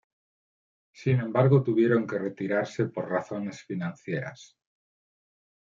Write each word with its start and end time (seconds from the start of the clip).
Sin 0.95 1.19
embargo 1.19 1.61
tuvieron 1.61 2.07
que 2.07 2.17
retirarse 2.17 2.85
por 2.85 3.07
razones 3.07 3.61
financieras. 3.61 4.57